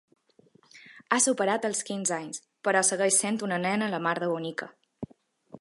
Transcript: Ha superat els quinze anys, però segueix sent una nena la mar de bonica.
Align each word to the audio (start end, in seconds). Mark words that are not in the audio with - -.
Ha 1.09 1.19
superat 1.25 1.67
els 1.69 1.83
quinze 1.91 2.17
anys, 2.19 2.41
però 2.69 2.83
segueix 2.89 3.21
sent 3.25 3.41
una 3.49 3.63
nena 3.69 3.95
la 3.97 4.05
mar 4.07 4.19
de 4.25 4.35
bonica. 4.37 4.73